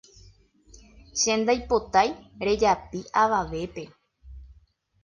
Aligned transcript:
Che 1.19 1.31
ndaipotái 1.41 2.09
rejapi 2.45 2.99
avavépe 3.21 3.83